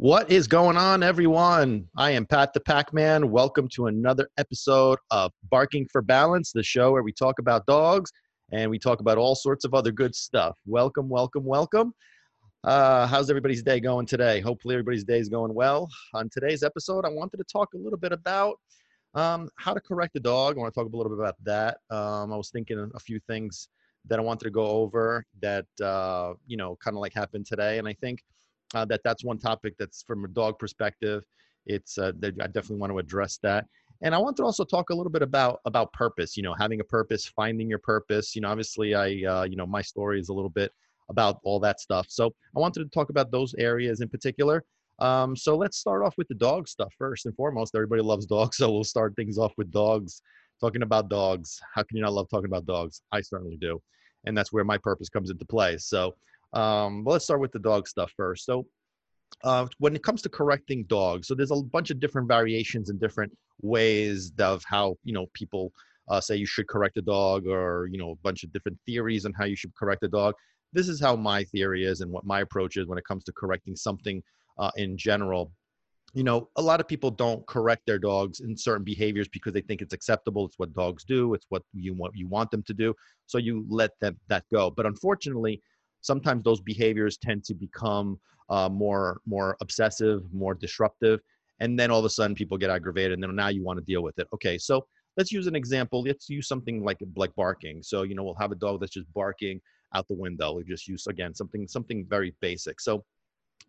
[0.00, 1.88] What is going on, everyone?
[1.96, 3.32] I am Pat the Pac Man.
[3.32, 8.12] Welcome to another episode of Barking for Balance, the show where we talk about dogs
[8.52, 10.56] and we talk about all sorts of other good stuff.
[10.66, 11.92] Welcome, welcome, welcome.
[12.62, 14.38] Uh, how's everybody's day going today?
[14.38, 15.88] Hopefully, everybody's day is going well.
[16.14, 18.54] On today's episode, I wanted to talk a little bit about
[19.14, 20.56] um, how to correct a dog.
[20.56, 21.78] I want to talk a little bit about that.
[21.90, 23.68] Um, I was thinking a few things
[24.06, 27.78] that I wanted to go over that, uh, you know, kind of like happened today.
[27.78, 28.20] And I think
[28.74, 31.22] uh, that that's one topic that's from a dog perspective.
[31.66, 33.66] It's uh, I definitely want to address that.
[34.02, 36.36] And I want to also talk a little bit about about purpose.
[36.36, 38.34] You know, having a purpose, finding your purpose.
[38.34, 40.72] You know, obviously, I uh, you know my story is a little bit
[41.10, 42.06] about all that stuff.
[42.08, 42.26] So
[42.56, 44.64] I wanted to talk about those areas in particular.
[44.98, 47.74] Um, so let's start off with the dog stuff first and foremost.
[47.74, 50.22] Everybody loves dogs, so we'll start things off with dogs.
[50.60, 51.60] Talking about dogs.
[51.72, 53.02] How can you not love talking about dogs?
[53.12, 53.80] I certainly do,
[54.26, 55.76] and that's where my purpose comes into play.
[55.78, 56.14] So
[56.52, 58.44] um, but let's start with the dog stuff first.
[58.44, 58.66] So,
[59.44, 63.00] uh, when it comes to correcting dogs, so there's a bunch of different variations and
[63.00, 65.72] different ways of how you know people
[66.08, 69.24] uh, say you should correct a dog, or you know a bunch of different theories
[69.24, 70.34] on how you should correct a dog.
[70.72, 73.32] This is how my theory is and what my approach is when it comes to
[73.32, 74.22] correcting something
[74.58, 75.52] uh, in general.
[76.14, 79.60] You know, a lot of people don't correct their dogs in certain behaviors because they
[79.60, 80.46] think it's acceptable.
[80.46, 81.34] It's what dogs do.
[81.34, 82.94] It's what you want you want them to do.
[83.26, 84.70] So you let them that go.
[84.70, 85.60] But unfortunately,
[86.00, 88.18] sometimes those behaviors tend to become
[88.50, 91.20] uh, more more obsessive, more disruptive,
[91.60, 93.84] and then all of a sudden people get aggravated, and then now you want to
[93.84, 94.26] deal with it.
[94.32, 96.02] Okay, so let's use an example.
[96.02, 97.82] Let's use something like like barking.
[97.82, 99.60] So you know we'll have a dog that's just barking
[99.94, 100.54] out the window.
[100.54, 102.80] We just use again something something very basic.
[102.80, 103.04] So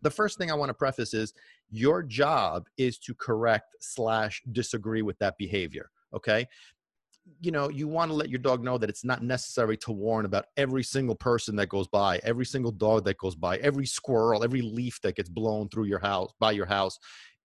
[0.01, 1.33] the first thing I want to preface is
[1.69, 5.89] your job is to correct slash disagree with that behavior.
[6.13, 6.47] Okay,
[7.41, 10.25] you know you want to let your dog know that it's not necessary to warn
[10.25, 14.43] about every single person that goes by every single dog that goes by every squirrel
[14.43, 16.97] every leaf that gets blown through your house by your house.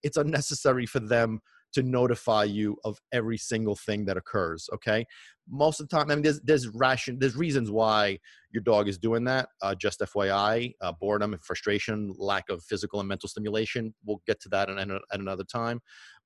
[0.03, 1.41] It's unnecessary for them
[1.73, 5.05] to notify you of every single thing that occurs okay?
[5.49, 8.19] Most of the time i mean there's there's ration there's reasons why
[8.51, 13.01] your dog is doing that uh, just fyi uh, boredom and frustration lack of physical
[13.01, 13.95] and mental stimulation.
[14.05, 15.81] We'll get to that at, at another time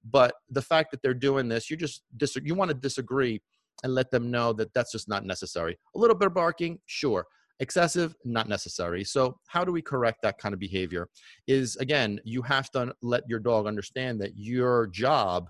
[0.05, 3.41] but the fact that they're doing this, you just dis- you want to disagree
[3.85, 5.79] and let them know that that's just not necessary.
[5.95, 7.27] A little bit of barking, sure.
[7.61, 9.03] Excessive, not necessary.
[9.03, 11.09] So, how do we correct that kind of behavior?
[11.49, 15.49] Is again, you have to let your dog understand that your job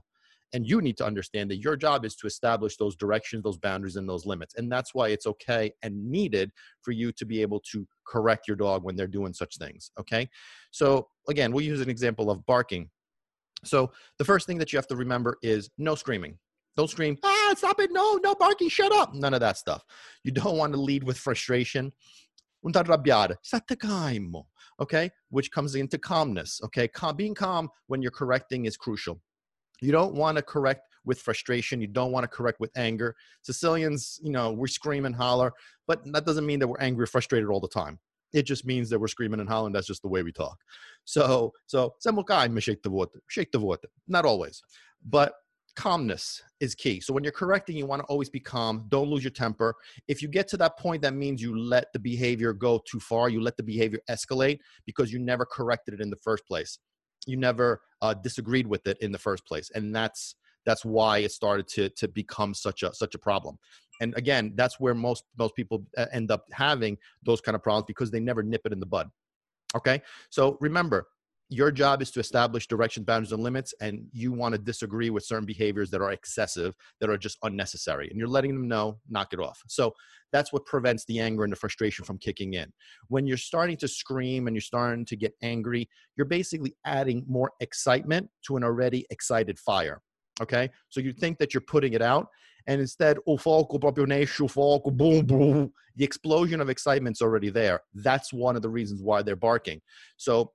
[0.54, 3.96] and you need to understand that your job is to establish those directions those boundaries
[3.96, 6.50] and those limits and that's why it's okay and needed
[6.82, 10.28] for you to be able to correct your dog when they're doing such things okay
[10.70, 12.88] so again we'll use an example of barking
[13.64, 16.38] so the first thing that you have to remember is no screaming.
[16.76, 19.12] Don't scream, ah, stop it, no, no barking, shut up.
[19.12, 19.84] None of that stuff.
[20.22, 21.92] You don't want to lead with frustration.
[22.62, 24.46] Non arrabbiare, state calmo,
[24.80, 25.10] okay?
[25.30, 26.88] Which comes into calmness, okay?
[26.88, 29.20] Calm, being calm when you're correcting is crucial.
[29.80, 31.80] You don't want to correct with frustration.
[31.80, 33.14] You don't want to correct with anger.
[33.42, 35.52] Sicilians, you know, we scream and holler,
[35.86, 37.98] but that doesn't mean that we're angry or frustrated all the time.
[38.32, 39.74] It just means that we're screaming in Holland.
[39.74, 40.58] That's just the way we talk.
[41.04, 43.88] So, so shake the shake the water.
[44.06, 44.62] Not always,
[45.04, 45.34] but
[45.76, 47.00] calmness is key.
[47.00, 48.86] So when you're correcting, you want to always be calm.
[48.88, 49.76] Don't lose your temper.
[50.08, 53.28] If you get to that point, that means you let the behavior go too far.
[53.28, 56.80] You let the behavior escalate because you never corrected it in the first place.
[57.26, 60.34] You never uh, disagreed with it in the first place, and that's
[60.68, 63.58] that's why it started to to become such a such a problem.
[64.00, 67.86] And again that's where most most people uh, end up having those kind of problems
[67.86, 69.08] because they never nip it in the bud
[69.74, 70.02] okay?
[70.30, 71.08] So remember
[71.50, 75.24] your job is to establish direction boundaries and limits and you want to disagree with
[75.24, 79.32] certain behaviors that are excessive that are just unnecessary and you're letting them know knock
[79.32, 79.62] it off.
[79.66, 79.94] So
[80.30, 82.70] that's what prevents the anger and the frustration from kicking in.
[83.08, 87.52] When you're starting to scream and you're starting to get angry you're basically adding more
[87.60, 90.02] excitement to an already excited fire
[90.40, 90.70] okay?
[90.88, 92.28] So you think that you're putting it out
[92.66, 97.50] and instead o foco proprio nesce o foco boom boom the explosion of excitement's already
[97.50, 97.80] there.
[97.94, 99.80] That's one of the reasons why they're barking.
[100.16, 100.52] So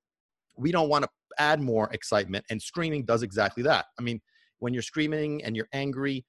[0.57, 3.85] we don't want to add more excitement and screaming does exactly that.
[3.99, 4.21] I mean
[4.59, 6.25] when you're screaming and you're angry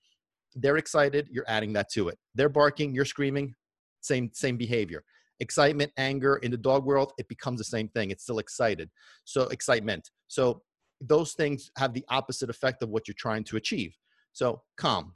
[0.57, 2.19] they're excited you're adding that to it.
[2.35, 3.55] They're barking you're screaming
[4.01, 5.05] same same behavior.
[5.41, 8.11] Excitement anger in the dog world it becomes the same thing.
[8.11, 8.91] It's still excited.
[9.25, 10.11] So excitement.
[10.29, 10.63] So
[11.01, 13.97] those things have the opposite effect of what you're trying to achieve
[14.33, 15.13] so calm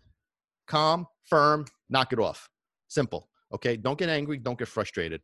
[0.68, 2.48] calm, firm, knock it off.
[2.86, 3.28] Simple.
[3.52, 3.76] Okay.
[3.76, 4.38] Don't get angry.
[4.38, 5.20] Don't get frustrated.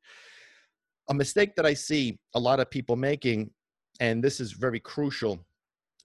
[1.11, 3.51] A mistake that I see a lot of people making,
[4.01, 5.47] and this is very crucial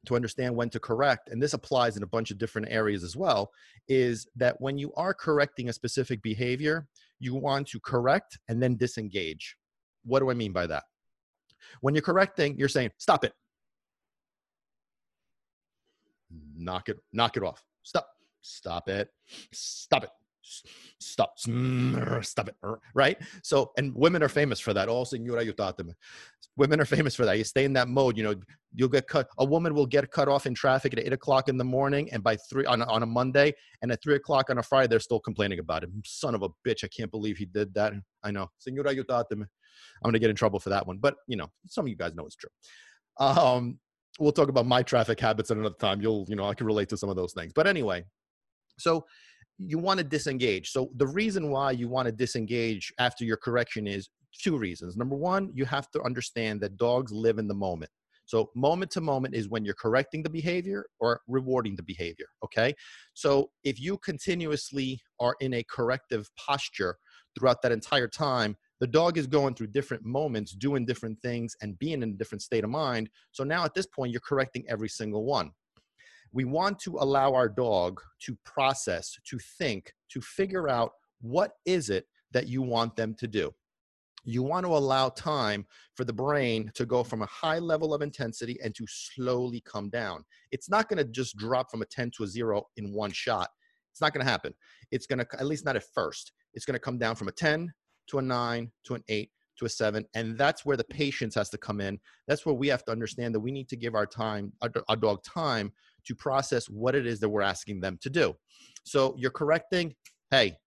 [0.06, 3.18] to understand when to correct, and this applies in a bunch of different areas as
[3.18, 3.50] well,
[3.88, 6.88] is that when you are correcting a specific behavior,
[7.20, 9.58] you want to correct and then disengage.
[10.06, 10.84] What do I mean by that?
[11.82, 13.34] When you're correcting, you're saying, stop it.
[16.56, 17.64] Knock it, knock it off.
[17.84, 18.08] Stop,
[18.42, 19.10] stop it,
[19.54, 20.10] stop it,
[21.00, 22.56] stop, stop it,
[22.94, 23.18] right?
[23.44, 24.90] So, and women are famous for that.
[24.90, 25.94] Oh, senora, you taught them.
[26.58, 27.38] Women are famous for that.
[27.38, 28.36] You stay in that mode, you know,
[28.74, 29.30] you'll get cut.
[29.38, 32.22] A woman will get cut off in traffic at eight o'clock in the morning, and
[32.22, 35.22] by three on, on a Monday, and at three o'clock on a Friday, they're still
[35.22, 35.90] complaining about it.
[36.04, 37.94] Son of a bitch, I can't believe he did that.
[38.24, 38.50] I know.
[38.58, 39.42] Senora, you taught them.
[39.42, 40.98] I'm going to get in trouble for that one.
[40.98, 42.50] But, you know, some of you guys know it's true.
[43.18, 43.80] Um,
[44.20, 46.02] we'll talk about my traffic habits at another time.
[46.02, 47.54] You'll, you know, I can relate to some of those things.
[47.54, 48.04] But anyway,
[48.78, 49.06] so
[49.58, 50.72] you want to disengage.
[50.72, 54.96] So the reason why you want to disengage after your correction is two reasons.
[54.96, 57.92] Number one, you have to understand that dogs live in the moment.
[58.26, 62.28] So moment to moment is when you're correcting the behavior or rewarding the behavior.
[62.44, 62.76] Okay.
[63.16, 66.96] So if you continuously are in a corrective posture
[67.38, 71.78] throughout that entire time, the dog is going through different moments, doing different things, and
[71.80, 73.10] being in a different state of mind.
[73.32, 75.52] So now at this point, you're correcting every single one.
[76.32, 80.92] We want to allow our dog to process, to think, to figure out
[81.22, 83.52] what is it that you want them to do.
[84.26, 85.66] You want to allow time
[85.96, 89.90] for the brain to go from a high level of intensity and to slowly come
[89.90, 90.24] down.
[90.52, 93.50] It's not going to just drop from a 10 to a zero in one shot.
[93.92, 94.54] It's not going to happen.
[94.92, 97.32] It's going to, at least not at first, it's going to come down from a
[97.32, 97.72] 10
[98.10, 100.06] to a nine, to an eight, to a seven.
[100.16, 102.00] And that's where the patience has to come in.
[102.28, 105.24] That's where we have to understand that we need to give our time, our, dog
[105.24, 105.72] time
[106.06, 108.36] to process what it is that we're asking them to do.
[108.84, 109.96] So you're correcting,
[110.32, 110.58] hey,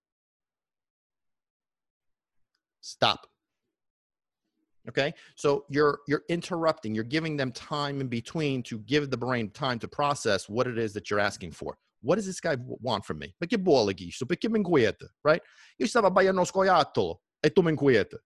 [2.81, 3.27] stop.
[4.89, 6.93] Okay, so you're you're interrupting.
[6.93, 10.77] You're giving them time in between to give the brain time to process what it
[10.77, 11.79] is that you're asking for.
[12.01, 13.33] What does this guy want from me?
[13.41, 14.27] Perché vuole questo?
[14.27, 15.41] Perché mi inquieta, right?
[15.79, 18.17] Io stavo abbaiando scoiattolo tu mi inquieta.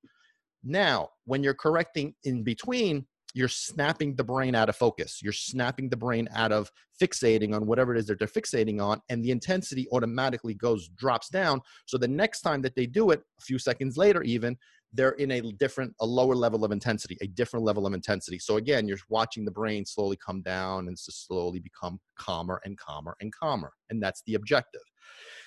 [0.64, 5.20] Now, when you're correcting in between, you're snapping the brain out of focus.
[5.22, 6.70] You're snapping the brain out of
[7.00, 11.28] fixating on whatever it is that they're fixating on, and the intensity automatically goes drops
[11.28, 11.60] down.
[11.84, 14.56] So the next time that they do it, a few seconds later, even
[14.92, 18.38] they're in a different, a lower level of intensity, a different level of intensity.
[18.38, 23.16] So again, you're watching the brain slowly come down and slowly become calmer and calmer
[23.20, 24.80] and calmer, and that's the objective.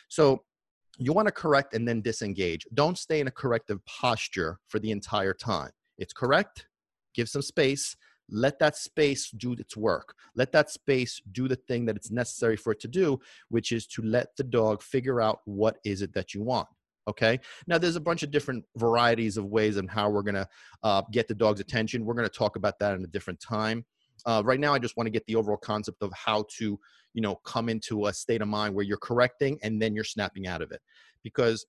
[0.09, 0.43] So
[0.99, 2.67] you want to correct and then disengage.
[2.73, 5.71] Don't stay in a corrective posture for the entire time.
[5.97, 6.67] It's correct,
[7.15, 7.95] give some space,
[8.29, 10.13] let that space do its work.
[10.35, 13.19] Let that space do the thing that it's necessary for it to do,
[13.49, 16.67] which is to let the dog figure out what is it that you want.
[17.07, 17.39] Okay.
[17.65, 20.47] Now, there's a bunch of different varieties of ways and how we're going to
[20.83, 22.05] uh, get the dog's attention.
[22.05, 23.83] We're going to talk about that in a different time.
[24.25, 26.79] Uh, right now, I just want to get the overall concept of how to,
[27.13, 30.47] you know, come into a state of mind where you're correcting and then you're snapping
[30.47, 30.81] out of it.
[31.23, 31.65] Because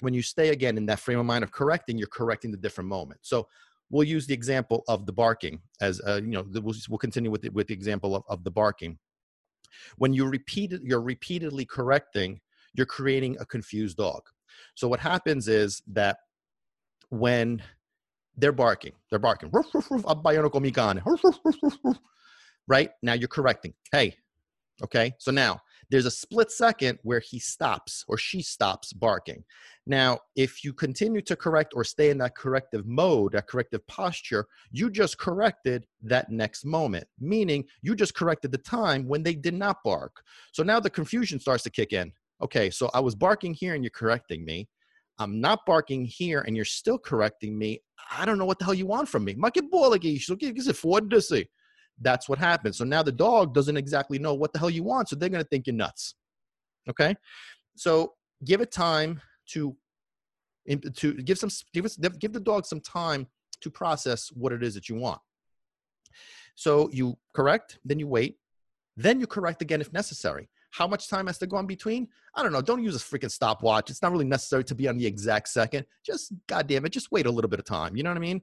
[0.00, 2.88] when you stay again in that frame of mind of correcting, you're correcting the different
[2.88, 3.20] moment.
[3.22, 3.48] So
[3.90, 7.42] we'll use the example of the barking as uh, you know we'll, we'll continue with
[7.42, 8.98] the, with the example of, of the barking
[9.96, 12.40] when you repeat you're repeatedly correcting
[12.74, 14.22] you're creating a confused dog
[14.74, 16.18] so what happens is that
[17.10, 17.62] when
[18.38, 18.92] they're barking.
[19.10, 19.50] They're barking.
[22.66, 22.90] Right?
[23.02, 23.74] Now you're correcting.
[23.92, 24.16] Hey.
[24.82, 25.12] Okay?
[25.18, 29.42] So now there's a split second where he stops or she stops barking.
[29.86, 34.46] Now, if you continue to correct or stay in that corrective mode, that corrective posture,
[34.70, 39.54] you just corrected that next moment, meaning you just corrected the time when they did
[39.54, 40.22] not bark.
[40.52, 42.12] So now the confusion starts to kick in.
[42.42, 44.68] Okay, so I was barking here and you're correcting me.
[45.18, 47.82] I'm not barking here and you're still correcting me.
[48.10, 49.34] I don't know what the hell you want from me.
[52.00, 52.78] That's what happens.
[52.78, 55.08] So now the dog doesn't exactly know what the hell you want.
[55.08, 56.14] So they're going to think you're nuts.
[56.88, 57.16] Okay.
[57.76, 59.20] So give it time
[59.50, 59.76] to,
[60.96, 63.26] to give some, give give the dog some time
[63.60, 65.20] to process what it is that you want.
[66.54, 68.36] So you correct, then you wait,
[68.96, 70.48] then you correct again if necessary.
[70.70, 72.08] How much time has to go in between?
[72.34, 72.62] I don't know.
[72.62, 73.90] Don't use a freaking stopwatch.
[73.90, 75.86] It's not really necessary to be on the exact second.
[76.04, 77.96] Just, goddamn it, just wait a little bit of time.
[77.96, 78.42] You know what I mean?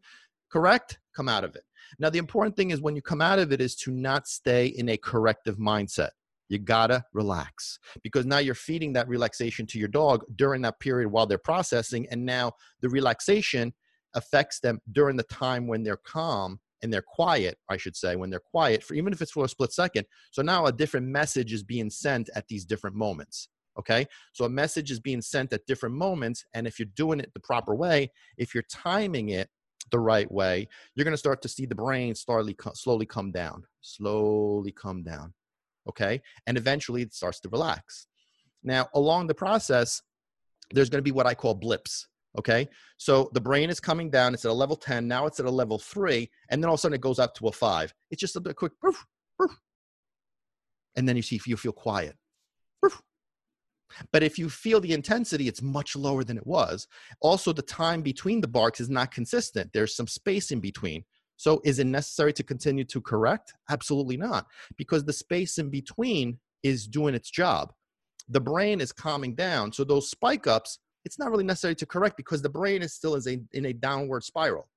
[0.51, 1.00] Correct?
[1.15, 1.63] Come out of it.
[2.00, 4.67] Now, the important thing is when you come out of it is to not stay
[4.67, 6.10] in a corrective mindset.
[6.48, 11.10] You gotta relax because now you're feeding that relaxation to your dog during that period
[11.10, 12.08] while they're processing.
[12.12, 13.74] And now the relaxation
[14.13, 18.29] affects them during the time when they're calm and they're quiet, I should say, when
[18.29, 20.05] they're quiet, for even if it's for a split second.
[20.32, 23.50] So now a different message is being sent at these different moments.
[23.77, 24.08] Okay.
[24.34, 26.46] So a message is being sent at different moments.
[26.53, 29.50] And if you're doing it the proper way, if you're timing it
[29.91, 33.63] the right way, you're going to start to see the brain slowly, slowly come down,
[33.82, 35.34] slowly come down.
[35.89, 36.22] Okay.
[36.48, 38.08] And eventually it starts to relax.
[38.63, 40.01] Now, along the process,
[40.72, 42.08] there's going to be what I call blips.
[42.38, 42.68] Okay.
[42.98, 44.34] So the brain is coming down.
[44.34, 45.08] It's at a level 10.
[45.08, 46.30] Now it's at a level three.
[46.50, 47.94] And then all of a sudden it goes up to a five.
[48.12, 48.74] It's just a bit quick.
[50.98, 52.15] And then you see if you feel quiet.
[54.12, 56.88] But if you feel the intensity, it's much lower than it was.
[57.22, 59.72] Also, the time between the barks is not consistent.
[59.74, 61.04] There's some space in between.
[61.38, 63.54] So, is it necessary to continue to correct?
[63.70, 67.74] Absolutely not, because the space in between is doing its job.
[68.30, 69.72] The brain is calming down.
[69.72, 73.15] So, those spike ups, it's not really necessary to correct because the brain is still
[73.15, 74.67] is a, in a downward spiral.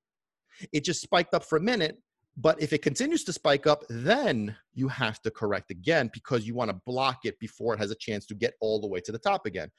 [0.71, 1.97] It just spiked up for a minute,
[2.37, 6.53] but if it continues to spike up, then you have to correct again because you
[6.53, 9.11] want to block it before it has a chance to get all the way to
[9.11, 9.69] the top again.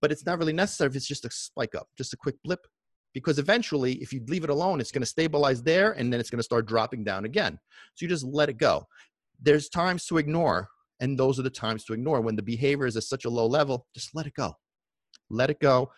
[0.00, 2.66] But it's not really necessary if it's just a spike up, just a quick blip.
[3.14, 6.30] Because eventually, if you leave it alone, it's going to stabilize there and then it's
[6.30, 7.58] going to start dropping down again.
[7.94, 8.86] So you just let it go.
[9.40, 10.68] There's times to ignore,
[11.00, 12.20] and those are the times to ignore.
[12.20, 14.54] When the behavior is at such a low level, just let it go.
[15.30, 15.90] Let it go.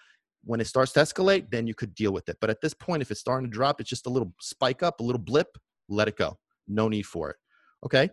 [0.44, 2.38] When it starts to escalate, then you could deal with it.
[2.40, 5.00] But at this point, if it's starting to drop, it's just a little spike up,
[5.00, 5.58] a little blip,
[5.88, 6.38] let it go.
[6.66, 7.36] No need for it.
[7.84, 8.08] Okay.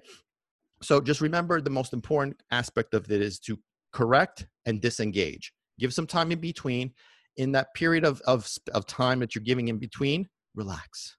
[0.81, 3.57] So just remember the most important aspect of it is to
[3.93, 5.53] correct and disengage.
[5.79, 6.93] Give some time in between.
[7.37, 11.17] In that period of, of, of time that you're giving in between, relax.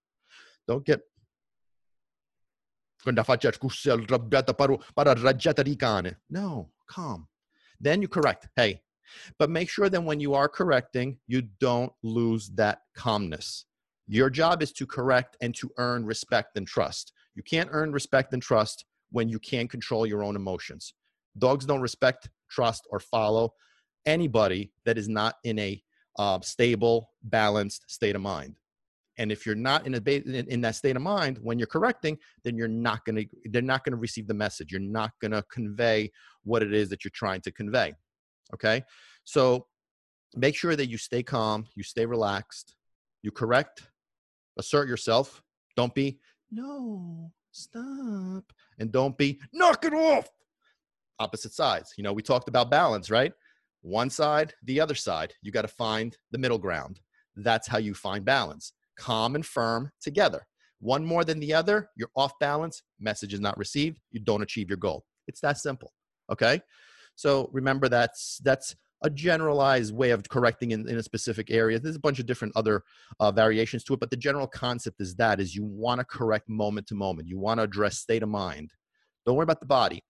[0.67, 1.00] Don't get
[6.28, 7.28] No, calm.
[7.81, 8.49] Then you correct.
[8.57, 8.83] Hey,
[9.38, 13.65] but make sure that when you are correcting, you don't lose that calmness.
[14.07, 17.12] Your job is to correct and to earn respect and trust.
[17.35, 20.95] You can't earn respect and trust when you can't control your own emotions.
[21.37, 23.53] Dogs don't respect, trust, or follow
[24.07, 25.83] anybody that is not in a
[26.19, 28.57] uh, stable, balanced state of mind.
[29.19, 32.57] And if you're not in a in that state of mind when you're correcting, then
[32.57, 34.71] you're not going to they're not going to receive the message.
[34.71, 36.11] You're not going to convey
[36.45, 37.95] what it is that you're trying to convey.
[38.55, 38.85] Okay,
[39.25, 39.67] so
[40.35, 42.76] make sure that you stay calm, you stay relaxed,
[43.23, 43.83] you correct,
[44.59, 45.43] assert yourself.
[45.76, 46.19] Don't be,
[46.50, 48.45] no, stop.
[48.78, 50.28] And don't be, knock it off.
[51.19, 51.95] Opposite sides.
[51.97, 53.33] You know, we talked about balance, right?
[53.83, 55.35] One side, the other side.
[55.43, 57.00] You got to find the middle ground.
[57.37, 58.73] That's how you find balance.
[58.97, 60.47] Calm and firm together.
[60.81, 64.69] One more than the other, you're off balance, message is not received, you don't achieve
[64.71, 65.05] your goal.
[65.26, 65.93] It's that simple.
[66.31, 66.61] Okay?
[67.19, 71.81] So remember that's that's a generalized way of correcting in, in a specific area.
[71.81, 72.85] There's a bunch of different other
[73.19, 76.49] uh, variations to it, but the general concept is that is you want to correct
[76.49, 77.27] moment to moment.
[77.27, 78.73] You want to address state of mind.
[79.27, 80.01] Don't worry about the body.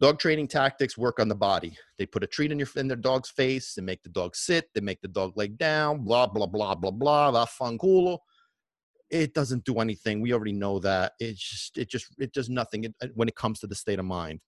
[0.00, 1.78] Dog training tactics work on the body.
[1.96, 3.74] They put a treat in your in their dog's face.
[3.74, 4.68] They make the dog sit.
[4.74, 6.02] They make the dog lay down.
[6.02, 7.28] Blah blah blah blah blah.
[7.28, 8.18] La Vaffanculo.
[9.10, 10.20] It doesn't do anything.
[10.20, 11.12] We already know that.
[11.20, 14.40] It just it just it does nothing when it comes to the state of mind.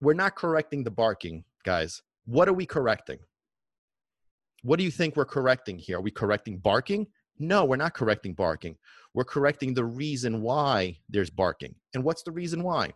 [0.00, 2.02] We're not correcting the barking, guys.
[2.26, 3.18] What are we correcting?
[4.62, 5.98] What do you think we're correcting here?
[5.98, 7.06] Are we correcting barking?
[7.38, 8.76] No, we're not correcting barking.
[9.14, 11.74] We're correcting the reason why there's barking.
[11.94, 12.92] And what's the reason why?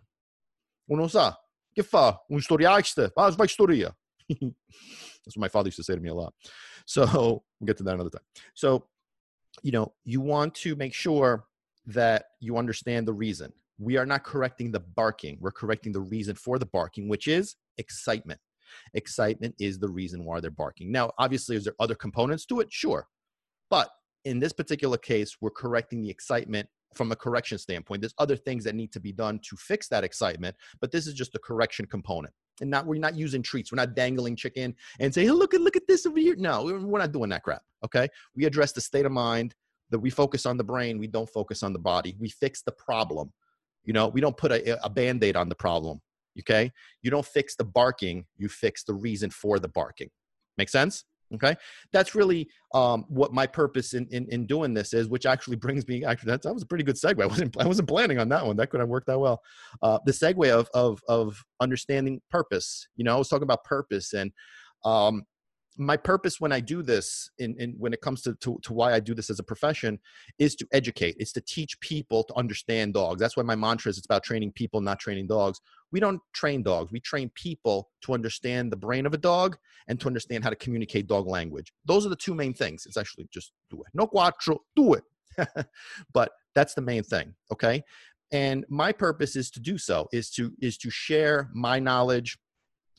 [0.90, 1.34] Uno sa,
[1.74, 2.18] que fa?
[2.30, 3.94] Um historia.
[4.28, 6.34] That's what my father used to say to me a lot.
[6.86, 7.06] So
[7.60, 8.22] we'll get to that another time.
[8.54, 8.86] So,
[9.62, 11.44] you know, you want to make sure
[11.86, 13.52] that you understand the reason.
[13.80, 15.38] We are not correcting the barking.
[15.40, 18.38] We're correcting the reason for the barking, which is excitement.
[18.94, 20.92] Excitement is the reason why they're barking.
[20.92, 22.70] Now, obviously, is there other components to it?
[22.70, 23.08] Sure.
[23.70, 23.88] But
[24.26, 28.02] in this particular case, we're correcting the excitement from a correction standpoint.
[28.02, 31.14] There's other things that need to be done to fix that excitement, but this is
[31.14, 32.34] just the correction component.
[32.60, 33.72] And not we're not using treats.
[33.72, 36.34] We're not dangling chicken and say, hey, look at look at this over here.
[36.36, 37.62] No, we're not doing that crap.
[37.84, 38.08] Okay.
[38.36, 39.54] We address the state of mind
[39.90, 42.16] that we focus on the brain, we don't focus on the body.
[42.18, 43.32] We fix the problem.
[43.84, 46.00] You know, we don't put a, a band-aid on the problem.
[46.38, 46.70] Okay.
[47.02, 50.08] You don't fix the barking, you fix the reason for the barking.
[50.58, 51.04] Make sense?
[51.34, 51.54] Okay.
[51.92, 55.86] That's really um, what my purpose in, in, in, doing this is, which actually brings
[55.86, 57.22] me, actually, that's, that was a pretty good segue.
[57.22, 58.56] I wasn't, I wasn't planning on that one.
[58.56, 59.40] That could have worked that well.
[59.80, 64.12] Uh, the segue of, of, of understanding purpose, you know, I was talking about purpose
[64.12, 64.32] and
[64.84, 65.24] um,
[65.80, 68.92] my purpose when I do this, in, in when it comes to, to, to why
[68.92, 69.98] I do this as a profession,
[70.38, 71.16] is to educate.
[71.18, 73.18] It's to teach people to understand dogs.
[73.18, 75.60] That's why my mantra is it's about training people, not training dogs.
[75.90, 76.92] We don't train dogs.
[76.92, 79.56] We train people to understand the brain of a dog
[79.88, 81.72] and to understand how to communicate dog language.
[81.86, 82.84] Those are the two main things.
[82.84, 83.88] It's actually just do it.
[83.94, 85.04] No cuatro, do it.
[86.12, 87.34] but that's the main thing.
[87.50, 87.82] Okay.
[88.32, 92.38] And my purpose is to do so, is to is to share my knowledge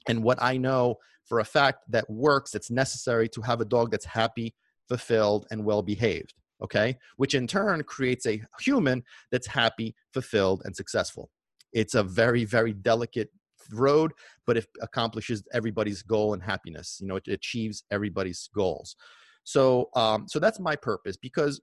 [0.08, 0.98] and what I know
[1.32, 4.54] for a fact that works that's necessary to have a dog that's happy,
[4.90, 6.34] fulfilled, and well behaved.
[6.62, 6.98] Okay.
[7.16, 11.30] Which in turn creates a human that's happy, fulfilled, and successful.
[11.72, 13.30] It's a very, very delicate
[13.72, 14.12] road,
[14.46, 16.98] but it accomplishes everybody's goal and happiness.
[17.00, 18.98] You know, it achieves everybody's goals.
[19.46, 21.62] So, um, so that's my purpose because,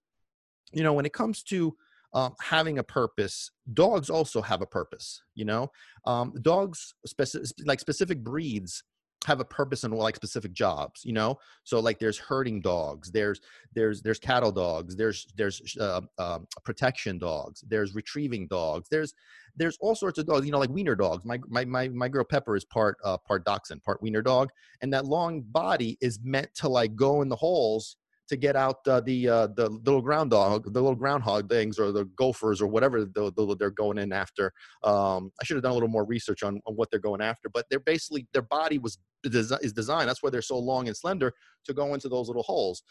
[0.72, 1.76] you know, when it comes to
[2.14, 5.70] um, having a purpose dogs also have a purpose you know
[6.06, 8.82] um, dogs speci- like specific breeds
[9.26, 11.38] have a purpose and like specific jobs you know?
[11.64, 13.40] So like there's herding dogs there's
[13.74, 19.14] there's there's cattle dogs there's there's uh, uh, protection dogs there's retrieving dogs there's
[19.58, 21.24] there's all sorts of dogs you know like wiener dogs.
[21.24, 24.92] My my my, my girl pepper is part uh, part dachshund part wiener dog and
[24.92, 27.96] that long body is meant to like go in the holes
[28.28, 31.92] to get out uh, the uh, the little ground dog, the little groundhog things, or
[31.92, 34.52] the gophers, or whatever the, the, they're going in after.
[34.84, 37.48] Um, I should have done a little more research on, on what they're going after,
[37.48, 40.08] but they're basically their body was is designed.
[40.08, 41.32] That's why they're so long and slender
[41.64, 42.82] to go into those little holes.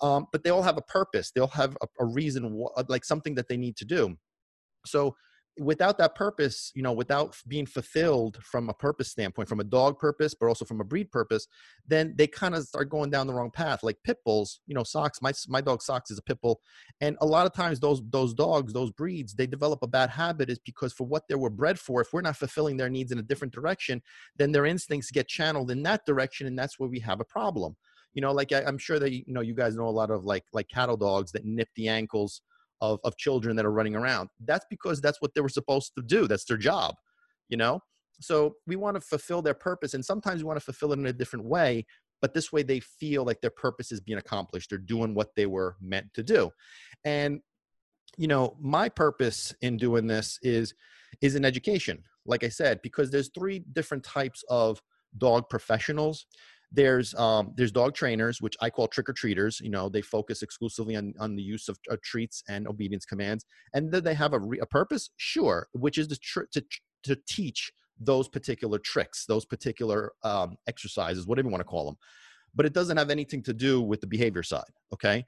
[0.00, 1.30] Um, but they all have a purpose.
[1.30, 4.16] They all have a, a reason, like something that they need to do.
[4.86, 5.16] So
[5.58, 9.98] without that purpose, you know, without being fulfilled from a purpose standpoint, from a dog
[9.98, 11.46] purpose, but also from a breed purpose,
[11.86, 13.82] then they kind of start going down the wrong path.
[13.82, 15.22] Like pit bulls, you know, Socks.
[15.22, 16.60] My my dog Socks is a pit bull,
[17.00, 20.50] and a lot of times those those dogs, those breeds, they develop a bad habit
[20.50, 23.18] is because for what they were bred for, if we're not fulfilling their needs in
[23.18, 24.02] a different direction,
[24.36, 27.76] then their instincts get channeled in that direction, and that's where we have a problem.
[28.14, 30.24] You know, like I, I'm sure that you know you guys know a lot of
[30.24, 32.42] like like cattle dogs that nip the ankles
[32.80, 34.28] of, of children that are running around.
[34.44, 36.26] That's because that's what they were supposed to do.
[36.26, 36.94] That's their job,
[37.48, 37.80] you know?
[38.20, 39.94] So we want to fulfill their purpose.
[39.94, 41.86] And sometimes we want to fulfill it in a different way,
[42.22, 44.70] but this way they feel like their purpose is being accomplished.
[44.70, 46.50] They're doing what they were meant to do.
[47.04, 47.40] And,
[48.16, 50.74] you know, my purpose in doing this is,
[51.20, 52.04] is in education.
[52.26, 54.80] Like I said, because there's three different types of
[55.18, 56.26] dog professionals
[56.74, 59.60] there's um, there's dog trainers, which I call trick or treaters.
[59.60, 63.46] You know, they focus exclusively on, on the use of, of treats and obedience commands.
[63.72, 66.64] And then they have a, re- a purpose, sure, which is to, tr- to
[67.04, 71.96] to teach those particular tricks, those particular um, exercises, whatever you want to call them.
[72.54, 74.62] But it doesn't have anything to do with the behavior side.
[74.92, 75.24] Okay.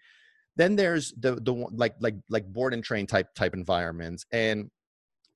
[0.56, 4.70] Then there's the the like like like board and train type type environments, and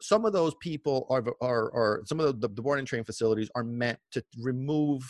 [0.01, 3.51] some of those people are are, are some of the, the board and train facilities
[3.55, 5.03] are meant to remove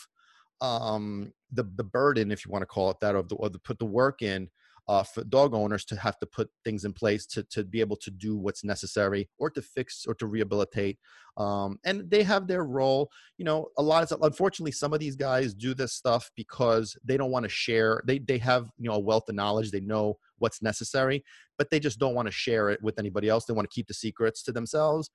[0.60, 3.58] um, the the burden, if you want to call it that, of the, of the
[3.58, 4.48] put the work in
[4.88, 7.96] uh, for dog owners to have to put things in place to to be able
[7.96, 10.98] to do what's necessary or to fix or to rehabilitate.
[11.36, 13.10] Um, and they have their role.
[13.38, 17.16] You know, a lot of unfortunately, some of these guys do this stuff because they
[17.16, 18.02] don't want to share.
[18.06, 19.70] They they have you know a wealth of knowledge.
[19.70, 21.22] They know what's necessary,
[21.56, 23.44] but they just don't want to share it with anybody else.
[23.44, 25.10] They want to keep the secrets to themselves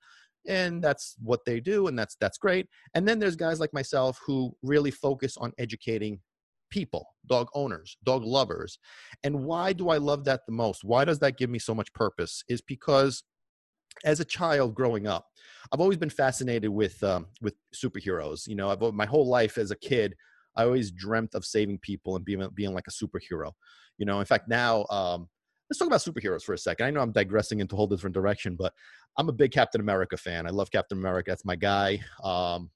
[0.48, 2.68] and that's what they do and that's that's great.
[2.94, 6.20] And then there's guys like myself who really focus on educating
[6.70, 8.78] people dog owners dog lovers.
[9.24, 10.84] And why do i love that the most?
[10.84, 12.42] Why does that give me so much purpose?
[12.48, 13.22] Is because
[14.04, 15.26] as a child growing up
[15.72, 18.46] i've always been fascinated with um, with superheroes.
[18.46, 20.14] You know i've my whole life as a kid
[20.56, 23.52] i always dreamt of saving people and being being like a superhero.
[23.98, 25.28] You know in fact now um,
[25.68, 26.86] let's talk about superheroes for a second.
[26.86, 28.72] I know I'm digressing into a whole different direction, but
[29.18, 30.46] I'm a big Captain America fan.
[30.46, 31.30] I love Captain America.
[31.30, 32.00] That's my guy.
[32.22, 32.70] Um,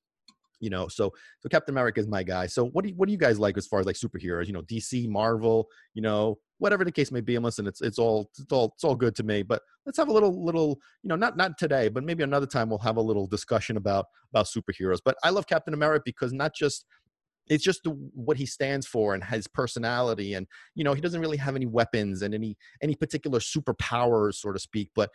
[0.61, 2.47] you know, so so Captain America is my guy.
[2.47, 4.47] So what do you, what do you guys like as far as like superheroes?
[4.47, 7.35] You know, DC, Marvel, you know, whatever the case may be.
[7.35, 9.43] And listen, it's it's all it's all it's all good to me.
[9.43, 12.69] But let's have a little little you know not not today, but maybe another time
[12.69, 15.01] we'll have a little discussion about about superheroes.
[15.03, 16.85] But I love Captain America because not just
[17.51, 21.21] it's just the, what he stands for and his personality and you know he doesn't
[21.21, 25.11] really have any weapons and any any particular superpowers so to speak but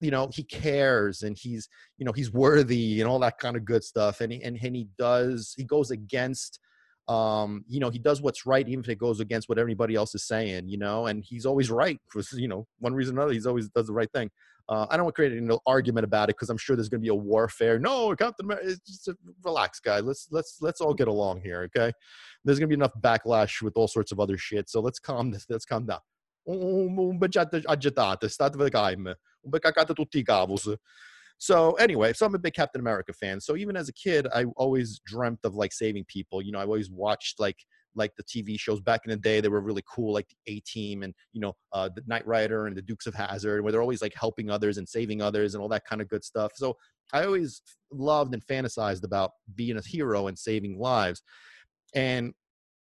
[0.00, 3.64] you know he cares and he's you know he's worthy and all that kind of
[3.64, 6.60] good stuff and he, and, and he does he goes against
[7.08, 10.14] um you know he does what's right even if it goes against what everybody else
[10.14, 13.32] is saying you know and he's always right for you know one reason or another
[13.32, 14.30] he's always does the right thing
[14.68, 17.00] uh, I don't want to create an argument about it because I'm sure there's going
[17.00, 17.78] to be a warfare.
[17.78, 19.08] No, Captain America, just
[19.42, 20.00] relax, guy.
[20.00, 21.92] Let's let's let's all get along here, okay?
[22.44, 24.68] There's going to be enough backlash with all sorts of other shit.
[24.68, 25.46] So let's calm this.
[25.48, 26.00] Let's calm down.
[31.38, 33.40] So anyway, so I'm a big Captain America fan.
[33.40, 36.42] So even as a kid, I always dreamt of like saving people.
[36.42, 37.56] You know, I always watched like
[37.94, 39.40] like the TV shows back in the day.
[39.40, 42.66] They were really cool, like the A Team and you know uh, the Knight Rider
[42.66, 45.62] and the Dukes of Hazzard, where they're always like helping others and saving others and
[45.62, 46.52] all that kind of good stuff.
[46.54, 46.76] So
[47.12, 51.22] I always loved and fantasized about being a hero and saving lives.
[51.94, 52.34] And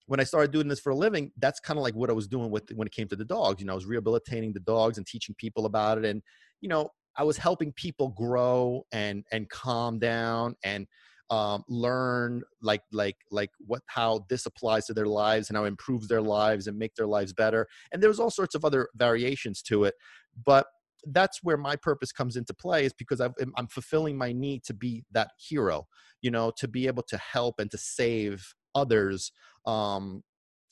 [0.06, 2.28] when I started doing this for a living, that's kind of like what I was
[2.28, 3.60] doing with when it came to the dogs.
[3.60, 6.22] You know, I was rehabilitating the dogs and teaching people about it, and
[6.60, 10.86] you know, I was helping people grow and and calm down and
[11.32, 15.68] um, learn like like like what how this applies to their lives and how it
[15.68, 17.66] improves their lives and make their lives better.
[17.90, 19.94] And there's all sorts of other variations to it
[20.44, 20.66] but
[21.08, 24.74] that's where my purpose comes into play is because i am fulfilling my need to
[24.74, 25.86] be that hero
[26.20, 29.32] you know to be able to help and to save others
[29.66, 30.22] um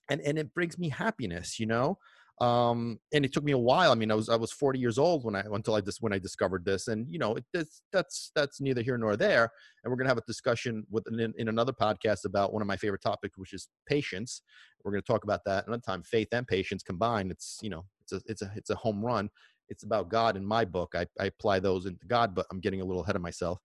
[0.09, 1.99] and and it brings me happiness you know
[2.41, 3.93] um, and it took me a while.
[3.93, 6.13] I mean, I was I was 40 years old when I until I just when
[6.13, 9.51] I discovered this, and you know, it, that's that's that's neither here nor there.
[9.85, 12.77] And we're gonna have a discussion with in, in another podcast about one of my
[12.77, 14.41] favorite topics, which is patience.
[14.83, 16.03] We're gonna talk about that another time.
[16.03, 19.29] Faith and patience combined, it's you know, it's a it's a it's a home run.
[19.69, 20.95] It's about God in my book.
[20.97, 23.61] I, I apply those into God, but I'm getting a little ahead of myself.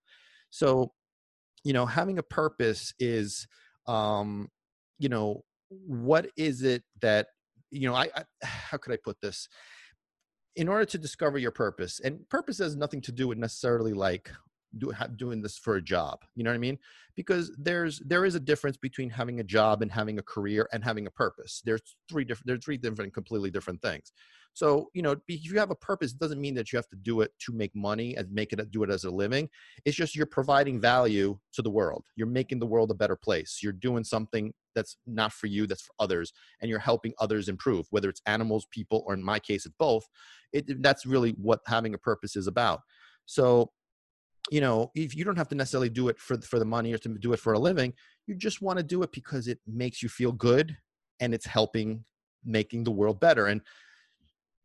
[0.50, 0.92] So,
[1.64, 3.48] you know, having a purpose is,
[3.88, 4.48] um,
[5.00, 7.26] you know, what is it that
[7.70, 9.48] you know, I, I how could I put this?
[10.56, 14.30] In order to discover your purpose, and purpose has nothing to do with necessarily like
[14.78, 16.78] do, doing this for a job you know what i mean?
[17.14, 20.84] Because there's there is a difference between having a job and having a career and
[20.84, 21.62] having a purpose.
[21.64, 24.12] There's three different there's three different completely different things
[24.56, 26.96] so, you know, if you have a purpose, it doesn't mean that you have to
[26.96, 29.50] do it to make money and make it do it as a living.
[29.84, 32.06] It's just you're providing value to the world.
[32.16, 33.58] You're making the world a better place.
[33.62, 37.86] You're doing something that's not for you, that's for others, and you're helping others improve,
[37.90, 40.08] whether it's animals, people, or in my case, it's both.
[40.54, 42.80] It, that's really what having a purpose is about.
[43.26, 43.72] So,
[44.50, 46.98] you know, if you don't have to necessarily do it for for the money or
[46.98, 47.92] to do it for a living,
[48.26, 50.78] you just want to do it because it makes you feel good
[51.20, 52.06] and it's helping
[52.42, 53.48] making the world better.
[53.48, 53.60] And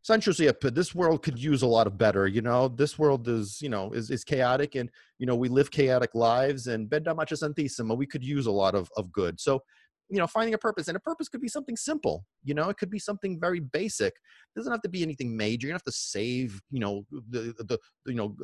[0.03, 2.67] essentially this world could use a lot of better you know?
[2.67, 6.67] This world is you know is, is chaotic and you know we live chaotic lives
[6.67, 9.39] and benda much santissima we could use a lot of, of good.
[9.39, 9.61] So
[10.09, 12.69] you know finding a purpose and a purpose could be something simple you know?
[12.69, 14.13] It could be something very basic.
[14.13, 15.67] It doesn't have to be anything major.
[15.67, 18.35] You don't have to save you know the, the you know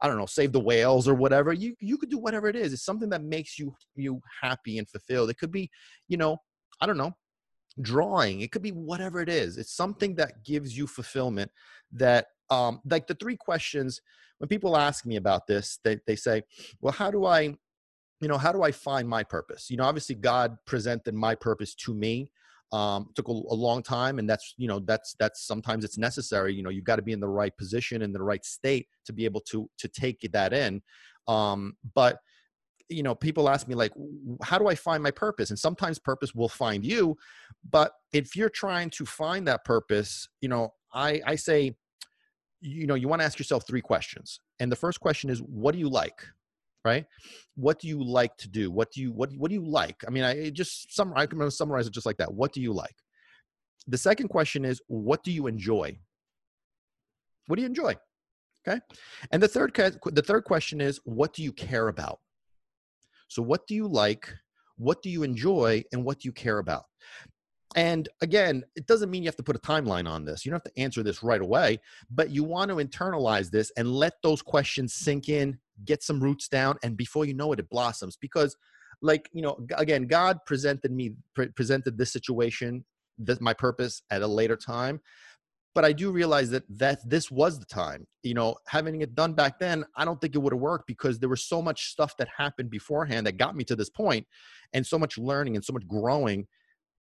[0.00, 1.52] i don't know save the whales or whatever.
[1.52, 2.72] You you could do whatever it is.
[2.72, 5.30] It's something that makes you you happy and fulfilled.
[5.30, 5.70] It could be
[6.08, 6.38] you know
[6.80, 7.14] i don't know
[7.80, 11.50] drawing it could be whatever it is it's something that gives you fulfillment
[11.92, 14.00] that um like the three questions
[14.38, 16.42] when people ask me about this they, they say
[16.80, 17.40] well how do i
[18.20, 19.70] you know how do i find my purpose?
[19.70, 22.30] You know obviously god presented my purpose to me
[22.72, 26.54] um took a, a long time and that's you know that's that's sometimes it's necessary
[26.54, 29.12] you know you've got to be in the right position in the right state to
[29.12, 30.80] be able to to take that in
[31.28, 32.18] um but
[32.88, 33.92] you know people ask me like
[34.42, 35.50] how do i find my purpose?
[35.50, 37.16] And sometimes purpose will find you
[37.70, 41.74] but if you're trying to find that purpose you know i i say
[42.60, 45.72] you know you want to ask yourself three questions and the first question is what
[45.72, 46.26] do you like?
[46.84, 47.06] Right?
[47.54, 48.70] What do you like to do?
[48.70, 49.96] What do you what, what do you like?
[50.06, 52.32] I mean i just some i can summarize it just like that.
[52.32, 52.96] What do you like?
[53.88, 55.98] The second question is what do you enjoy?
[57.46, 57.94] What do you enjoy?
[58.66, 58.80] Okay?
[59.30, 62.20] And the third the third question is what do you care about
[63.34, 64.32] so, what do you like?
[64.76, 65.82] What do you enjoy?
[65.92, 66.84] And what do you care about?
[67.74, 70.44] And again, it doesn't mean you have to put a timeline on this.
[70.44, 73.92] You don't have to answer this right away, but you want to internalize this and
[73.92, 77.68] let those questions sink in, get some roots down, and before you know it, it
[77.70, 78.16] blossoms.
[78.16, 78.56] Because,
[79.02, 82.84] like, you know, again, God presented me, pre- presented this situation,
[83.18, 85.00] this, my purpose at a later time
[85.74, 88.06] but I do realize that that this was the time.
[88.22, 91.18] You know, having it done back then, I don't think it would have worked because
[91.18, 94.26] there was so much stuff that happened beforehand that got me to this point,
[94.72, 96.46] and so much learning and so much growing.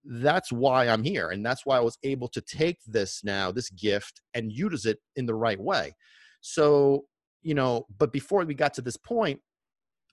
[0.04, 3.70] That's why I'm here, and that's why I was able to take this now, this
[3.70, 5.94] gift, and use it in the right way.
[6.40, 7.04] So,
[7.42, 9.40] you know, but before we got to this point,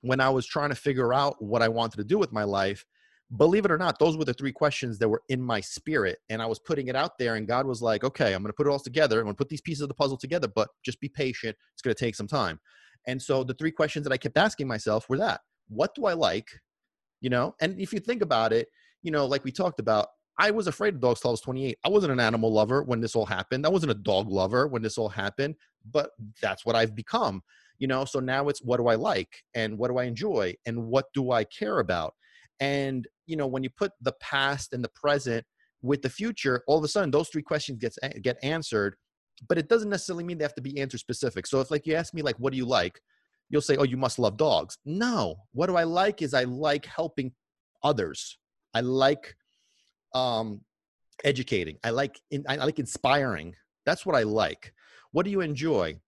[0.02, 2.86] when I was trying to figure out what I wanted to do with my life,
[3.38, 6.20] believe it or not, those were the three questions that were in my spirit.
[6.30, 8.56] And I was putting it out there, and God was like, okay, I'm going to
[8.56, 9.20] put it all together.
[9.20, 11.56] I'm going to put these pieces of the puzzle together, but just be patient.
[11.74, 12.60] It's going to take some time.
[13.08, 16.14] And so the three questions that I kept asking myself were that what do I
[16.14, 16.50] like?
[17.22, 18.68] You know, and if you think about it,
[19.04, 21.78] you know, like we talked about, I was afraid of dogs till I was 28.
[21.84, 23.66] I wasn't an animal lover when this all happened.
[23.66, 25.56] I wasn't a dog lover when this all happened,
[25.92, 26.12] but
[26.42, 27.44] that's what I've become.
[27.78, 30.88] You know, so now it's what do I like and what do I enjoy and
[30.88, 32.16] what do I care about?
[32.60, 35.46] And you know, when you put the past and the present
[35.82, 38.96] with the future, all of a sudden those three questions gets get answered.
[39.48, 41.48] But it doesn't necessarily mean they have to be answer specific.
[41.48, 43.00] So if like you ask me like, what do you like?
[43.50, 44.78] You'll say, oh, you must love dogs.
[44.86, 47.32] No, what do I like is I like helping
[47.84, 48.38] others.
[48.74, 49.36] I like
[50.14, 50.62] um,
[51.24, 51.78] educating.
[51.84, 53.56] I like I like inspiring.
[53.86, 54.74] That's what I like.
[55.12, 56.00] What do you enjoy?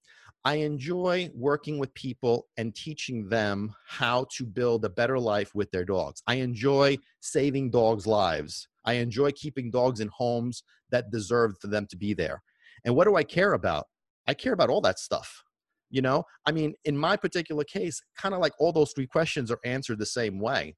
[0.43, 5.69] I enjoy working with people and teaching them how to build a better life with
[5.71, 6.23] their dogs.
[6.25, 8.67] I enjoy saving dogs' lives.
[8.84, 12.41] I enjoy keeping dogs in homes that deserve for them to be there.
[12.86, 13.86] And what do I care about?
[14.27, 15.43] I care about all that stuff.
[15.91, 19.51] You know, I mean, in my particular case, kind of like all those three questions
[19.51, 20.75] are answered the same way,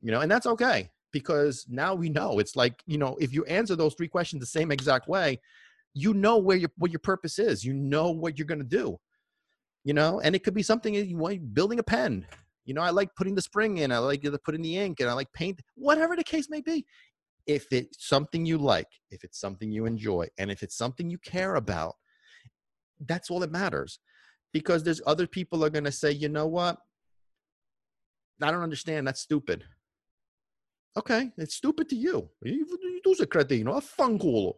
[0.00, 3.44] you know, and that's okay because now we know it's like, you know, if you
[3.44, 5.38] answer those three questions the same exact way,
[5.94, 8.98] you know where your what your purpose is you know what you're to do
[9.84, 12.26] you know and it could be something you want building a pen
[12.64, 15.12] you know i like putting the spring in i like putting the ink and i
[15.12, 16.84] like paint whatever the case may be
[17.46, 21.18] if it's something you like, if it's something you enjoy, and if it's something you
[21.18, 21.94] care about,
[23.00, 23.98] that's all that matters.
[24.52, 26.76] Because there's other people are to say, you know what?
[28.40, 29.06] I don't understand.
[29.06, 29.64] That's stupid.
[30.96, 32.28] Okay, it's stupid to you.
[32.44, 34.54] Tu sei cretino, affanculo.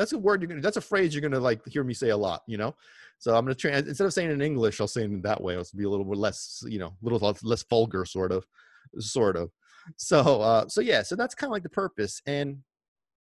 [0.00, 0.62] That's a word you're gonna.
[0.62, 2.40] That's a phrase you're gonna like hear me say a lot.
[2.46, 2.74] You know,
[3.18, 5.52] so I'm gonna try instead of saying in English, I'll say it in that way.
[5.52, 8.46] It'll be a little bit less, you know, a little less vulgar, sort of,
[8.98, 9.50] sort of.
[9.98, 12.22] So, uh, so yeah, so that's kind of like the purpose.
[12.24, 12.62] And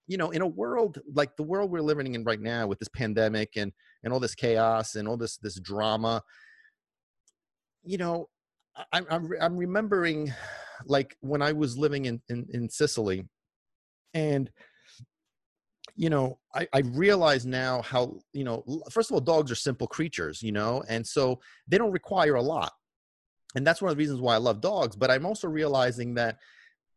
[0.09, 2.89] you know, in a world like the world we're living in right now with this
[2.89, 6.25] pandemic and and all this chaos and all this this drama,
[7.85, 8.29] you know,
[8.93, 10.35] I'm I'm, I'm remembering
[10.87, 13.29] like when I was living in in, in Sicily,
[14.13, 14.51] and
[15.97, 19.87] you know, I, I realize now how, you know, first of all, dogs are simple
[19.87, 22.73] creatures, you know, and so they don't require a lot.
[23.55, 24.97] And that's one of the reasons why I love dogs.
[24.97, 26.39] But I'm also realizing that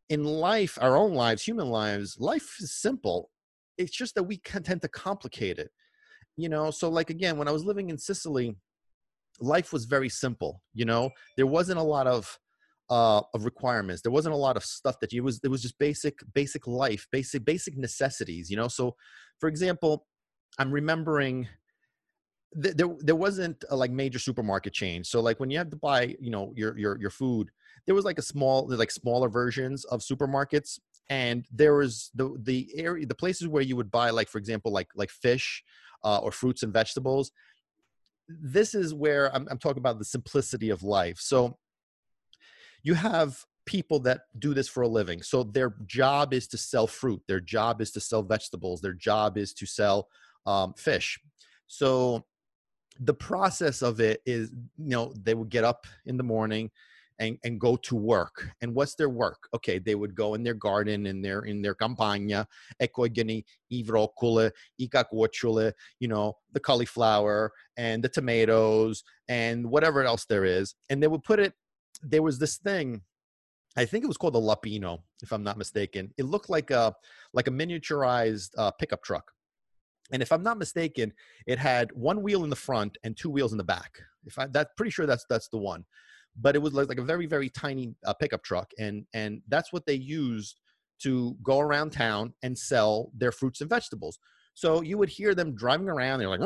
[0.10, 3.30] in life, our own lives, human lives, life is simple.
[3.78, 5.70] It's just that we tend to complicate it,
[6.36, 6.72] you know.
[6.72, 8.56] So, like, again, when I was living in Sicily,
[9.40, 12.40] life was very simple, you know, there wasn't a lot of,
[12.90, 14.02] uh, of requirements.
[14.02, 15.40] There wasn't a lot of stuff that you was.
[15.40, 18.50] There was just basic, basic life, basic, basic necessities.
[18.50, 18.68] You know.
[18.68, 18.96] So,
[19.40, 20.06] for example,
[20.58, 21.48] I'm remembering
[22.62, 25.04] th- there there wasn't a like major supermarket chain.
[25.04, 27.50] So like when you had to buy, you know, your your your food,
[27.86, 32.70] there was like a small, like smaller versions of supermarkets, and there was the the
[32.76, 35.64] area, the places where you would buy, like for example, like like fish
[36.04, 37.32] uh, or fruits and vegetables.
[38.30, 41.18] This is where I'm, I'm talking about the simplicity of life.
[41.20, 41.58] So
[42.88, 45.22] you have people that do this for a living.
[45.22, 47.22] So their job is to sell fruit.
[47.28, 48.80] Their job is to sell vegetables.
[48.80, 50.08] Their job is to sell
[50.46, 51.20] um, fish.
[51.68, 52.24] So
[53.02, 56.72] the process of it is, you know, they would get up in the morning
[57.20, 58.48] and, and go to work.
[58.62, 59.50] And what's their work?
[59.54, 62.48] Okay, they would go in their garden, in their in their campagna,
[62.82, 64.52] ecco i vroccoli,
[65.68, 70.76] i you know, the cauliflower and the tomatoes and whatever else there is.
[70.90, 71.54] And they would put it
[72.04, 73.02] there was this thing
[73.78, 76.12] I think it was called a Lapino, if I'm not mistaken.
[76.18, 76.96] It looked like a
[77.34, 79.32] like a miniaturized uh, pickup truck,
[80.12, 81.14] and if I'm not mistaken,
[81.46, 84.00] it had one wheel in the front and two wheels in the back.
[84.26, 85.86] If I that's pretty sure that's that's the one,
[86.36, 89.72] but it was like, like a very very tiny uh, pickup truck, and and that's
[89.72, 90.60] what they used
[91.04, 94.18] to go around town and sell their fruits and vegetables.
[94.58, 96.18] So you would hear them driving around.
[96.18, 96.40] They're like,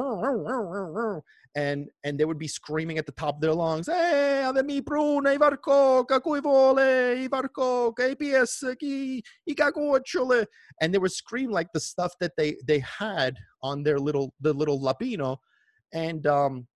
[1.56, 4.82] and and they would be screaming at the top of their lungs, "Hey, ave mi
[4.82, 10.46] prune, i varco, cui vole, i varco, APS, i i
[10.82, 14.52] and they would scream like the stuff that they they had on their little the
[14.52, 15.38] little lapino,
[15.94, 16.68] and um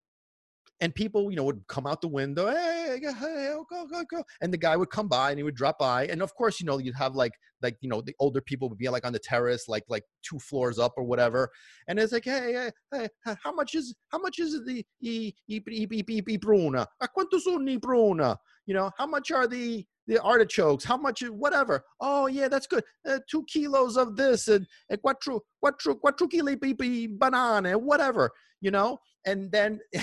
[0.82, 4.24] and people you know would come out the window hey, hey go, go, go.
[4.42, 6.66] and the guy would come by and he would drop by and of course you
[6.66, 9.20] know you'd have like like you know the older people would be like on the
[9.20, 11.50] terrace like like two floors up or whatever
[11.88, 15.62] and it's like hey hey, hey how much is how much is the i, i,
[15.72, 16.88] i, i, i bruna?
[17.02, 18.38] A quanto sono i bruna?
[18.66, 20.84] You know how much are the the artichokes?
[20.84, 21.84] How much whatever.
[22.00, 22.84] Oh yeah that's good.
[23.08, 29.00] Uh, two kilos of this and, and quattro quattro quattro chili banana whatever you know
[29.26, 29.80] and then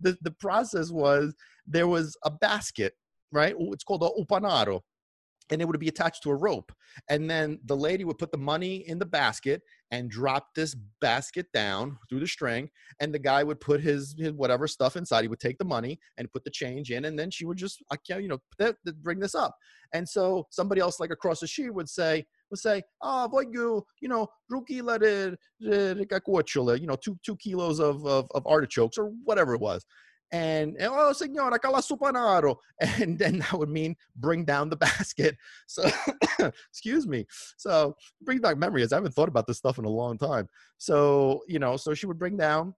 [0.00, 1.34] the, the process was
[1.66, 2.94] there was a basket
[3.32, 3.54] right?
[3.58, 4.80] It's called a upanaro
[5.50, 6.72] and it would be attached to a rope.
[7.08, 11.46] And then the lady would put the money in the basket and drop this basket
[11.52, 12.68] down through the string
[12.98, 15.22] and the guy would put his, his whatever stuff inside.
[15.22, 17.82] He would take the money and put the change in and then she would just
[18.08, 18.40] you know
[19.02, 19.56] bring this up.
[19.92, 23.82] And so somebody else like across the street would say would say, "Ah, oh, voglio,
[24.00, 29.54] you know, de, de you know, two two kilos of, of, of artichokes or whatever
[29.54, 29.84] it was."
[30.32, 35.36] And, and oh, signora, cala supanaro, and then that would mean bring down the basket.
[35.66, 35.88] So,
[36.70, 37.26] excuse me.
[37.56, 38.92] So, bring back memories.
[38.92, 40.48] I haven't thought about this stuff in a long time.
[40.78, 42.74] So, you know, so she would bring down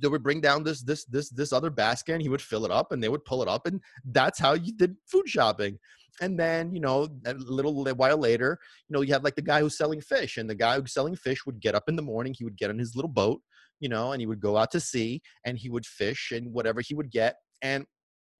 [0.00, 2.70] they would bring down this this this this other basket and he would fill it
[2.70, 3.80] up and they would pull it up and
[4.12, 5.78] that's how you did food shopping
[6.20, 9.60] and then you know a little while later you know you have like the guy
[9.60, 12.34] who's selling fish and the guy who's selling fish would get up in the morning
[12.36, 13.40] he would get on his little boat
[13.80, 16.80] you know and he would go out to sea and he would fish and whatever
[16.80, 17.84] he would get and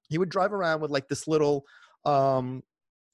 [0.09, 1.65] he would drive around with like this little
[2.05, 2.63] um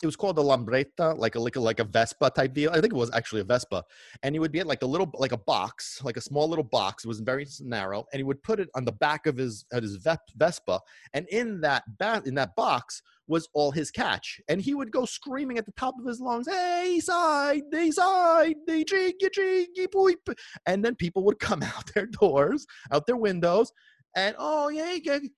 [0.02, 2.70] it was called a lambretta, like a like a like a Vespa type deal.
[2.70, 3.85] I think it was actually a Vespa,
[4.22, 6.64] and he would be at like a little like a box, like a small little
[6.64, 7.04] box.
[7.04, 9.83] It was very narrow, and he would put it on the back of his of
[9.83, 9.96] his
[10.37, 10.80] Vespa,
[11.12, 15.07] and in that ba- in that box was all his catch, and he would go
[15.07, 20.28] screaming at the top of his lungs, "Hey, side, they side, they jiggy jiggy poop,"
[20.66, 23.72] and then people would come out their doors, out their windows,
[24.16, 24.96] and oh yeah,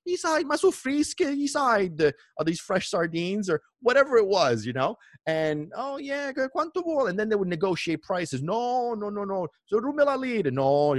[0.08, 4.96] Isai, mas o frisca, Isai, are these fresh sardines or whatever it was, you know?
[5.26, 7.06] And oh yeah, quanto ball?
[7.06, 8.42] And then they would negotiate prices.
[8.42, 9.48] No, no, no, no.
[9.66, 10.90] So rumela lead, no,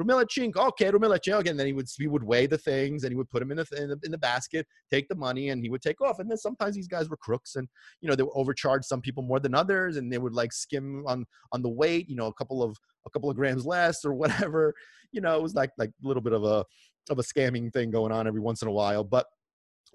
[0.00, 0.56] rumela chink.
[0.56, 1.48] Okay, rumela chink.
[1.48, 3.56] And then he would he would weigh the things and he would put them in
[3.56, 6.18] the, in the in the basket, take the money, and he would take off.
[6.18, 7.66] And then sometimes these guys were crooks, and
[8.00, 11.04] you know they would overcharge some people more than others, and they would like skim
[11.06, 14.14] on on the weight, you know, a couple of a couple of grams less or
[14.14, 14.74] whatever.
[15.12, 16.64] You know, it was like like a little bit of a
[17.10, 19.26] of a scamming thing going on every once in a while, but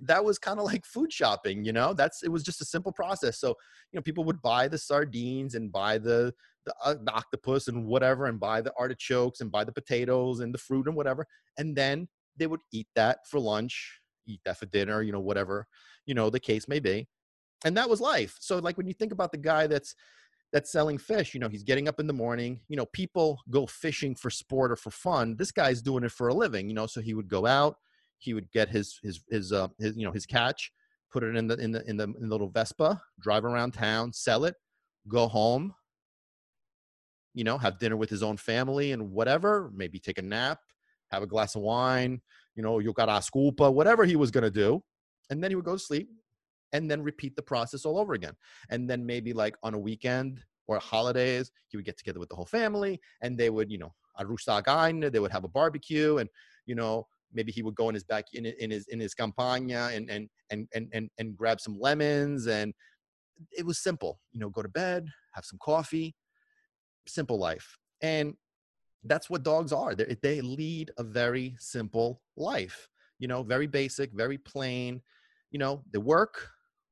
[0.01, 1.93] that was kind of like food shopping, you know.
[1.93, 3.39] That's it was just a simple process.
[3.39, 6.33] So you know, people would buy the sardines and buy the
[6.65, 10.53] the, uh, the octopus and whatever, and buy the artichokes and buy the potatoes and
[10.53, 11.25] the fruit and whatever,
[11.57, 15.67] and then they would eat that for lunch, eat that for dinner, you know, whatever,
[16.05, 17.07] you know, the case may be.
[17.65, 18.37] And that was life.
[18.39, 19.93] So like when you think about the guy that's
[20.51, 21.33] that's selling fish.
[21.33, 22.59] You know, he's getting up in the morning.
[22.67, 25.35] You know, people go fishing for sport or for fun.
[25.37, 26.67] This guy's doing it for a living.
[26.69, 27.77] You know, so he would go out,
[28.17, 30.71] he would get his his his uh his you know his catch,
[31.11, 34.11] put it in the in the in the, in the little Vespa, drive around town,
[34.13, 34.55] sell it,
[35.07, 35.73] go home.
[37.35, 39.71] You know, have dinner with his own family and whatever.
[39.73, 40.59] Maybe take a nap,
[41.11, 42.21] have a glass of wine.
[42.55, 44.83] You know, you got a sculpa, whatever he was gonna do,
[45.29, 46.09] and then he would go to sleep
[46.73, 48.33] and then repeat the process all over again.
[48.69, 52.35] And then maybe like on a weekend or holidays, he would get together with the
[52.35, 56.29] whole family and they would, you know, arusagain, they would have a barbecue and,
[56.65, 59.89] you know, maybe he would go in his back in, in his in his campagna
[59.93, 62.73] and, and and and and and grab some lemons and
[63.51, 66.15] it was simple you know go to bed have some coffee
[67.07, 68.33] simple life and
[69.05, 74.11] that's what dogs are they they lead a very simple life you know very basic
[74.13, 75.01] very plain
[75.51, 76.49] you know they work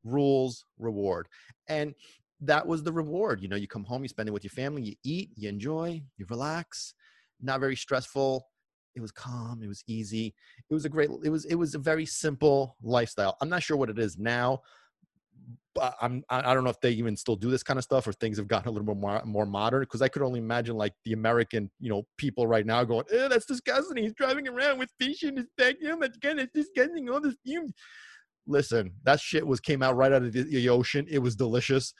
[0.07, 1.27] rules, reward.
[1.67, 1.93] And
[2.41, 3.41] that was the reward.
[3.41, 6.01] You know, you come home, you spend it with your family, you eat, you enjoy,
[6.17, 6.93] you relax,
[7.41, 8.47] not very stressful.
[8.95, 10.33] It was calm, it was easy.
[10.69, 13.37] It was a great it was it was a very simple lifestyle.
[13.41, 14.61] I'm not sure what it is now.
[15.75, 18.13] But I'm I don't know if they even still do this kind of stuff or
[18.13, 21.13] things have gotten a little more more modern because I could only imagine like the
[21.13, 23.97] American, you know, people right now going, "Eh, that's disgusting.
[23.97, 25.99] He's driving around with fish in his backyard.
[26.01, 27.07] That's kind of disgusting.
[27.09, 27.73] All this fumes."
[28.47, 31.05] Listen, that shit was came out right out of the, the ocean.
[31.09, 31.93] It was delicious.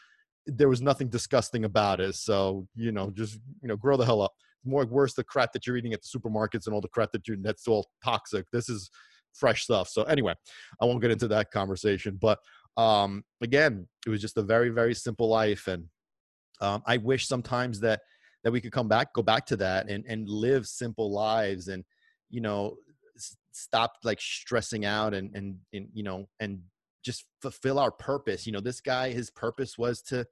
[0.45, 2.15] There was nothing disgusting about it.
[2.15, 4.33] So you know, just you know, grow the hell up.
[4.65, 7.27] More worse the crap that you're eating at the supermarkets and all the crap that
[7.27, 8.45] you that's all toxic.
[8.51, 8.89] This is
[9.33, 9.89] fresh stuff.
[9.89, 10.33] So anyway,
[10.81, 12.17] I won't get into that conversation.
[12.19, 12.39] But
[12.75, 15.85] um, again, it was just a very very simple life, and
[16.61, 18.01] um, I wish sometimes that
[18.43, 21.83] that we could come back, go back to that, and and live simple lives, and
[22.29, 22.77] you know
[23.57, 26.61] stopped like stressing out and and, and you know and
[27.03, 30.25] just fulfill our purpose you know this guy his purpose was to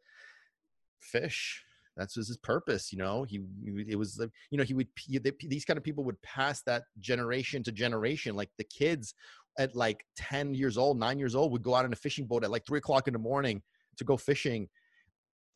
[1.06, 1.64] fish.
[1.96, 3.24] That's his purpose you know?
[3.24, 4.20] He, he it was
[4.52, 8.36] you know he would he, these kind of people would pass that generation to generation
[8.36, 9.14] like the kids
[9.58, 12.44] at like 10 years old 9 years old would go out in a fishing boat
[12.44, 13.62] at like 3 o'clock in the morning
[13.98, 14.68] to go fishing.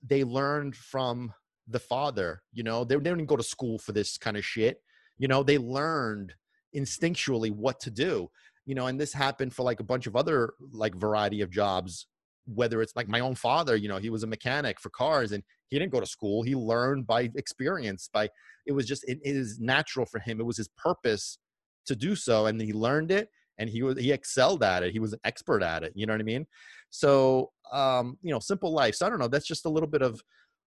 [0.02, 1.34] They learned from
[1.68, 2.86] the father you know?
[2.86, 4.82] They, they didn't go to school for this kind of shit
[5.18, 5.44] you know?
[5.44, 6.34] They learned
[6.76, 8.30] instinctually what to do
[8.66, 12.08] you know and this happened for like a bunch of other like variety of jobs
[12.46, 15.44] whether it's like my own father you know he was a mechanic for cars and
[15.68, 18.30] he didn't go to school he learned by experience by
[18.66, 21.38] it was just it is natural for him it was his purpose
[21.86, 25.00] to do so and he learned it and he was he excelled at it he
[25.00, 26.46] was an expert at it you know what i mean?
[26.90, 30.02] So um you know simple life so i don't know that's just a little bit
[30.02, 30.22] of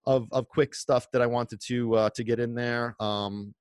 [0.05, 3.53] of of quick stuff that i wanted to uh to get in there um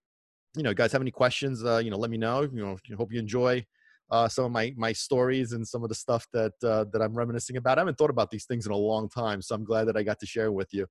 [0.56, 2.42] you know, guys have any questions, uh, you know, let me know.
[2.42, 3.64] You know, hope you enjoy
[4.10, 7.14] uh, some of my my stories and some of the stuff that uh, that I'm
[7.14, 7.78] reminiscing about.
[7.78, 10.02] I haven't thought about these things in a long time, so I'm glad that I
[10.02, 10.86] got to share with you.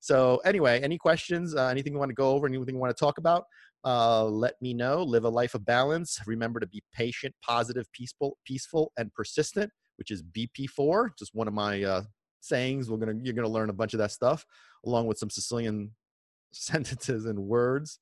[0.00, 1.54] So anyway, any questions?
[1.54, 2.46] Uh, anything you want to go over?
[2.46, 3.44] Anything you want to talk about?
[3.84, 5.02] Uh, let me know.
[5.02, 6.18] Live a life of balance.
[6.26, 11.10] Remember to be patient, positive, peaceful, peaceful, and persistent, which is BP4.
[11.18, 12.02] Just one of my uh,
[12.40, 12.88] sayings.
[12.88, 14.46] We're gonna you're gonna learn a bunch of that stuff,
[14.86, 15.90] along with some Sicilian
[16.52, 17.98] sentences and words.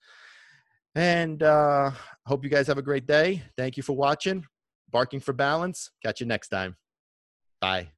[0.94, 1.92] And uh,
[2.26, 3.42] hope you guys have a great day.
[3.56, 4.44] Thank you for watching.
[4.90, 5.90] Barking for Balance.
[6.04, 6.76] Catch you next time.
[7.60, 7.88] Bye.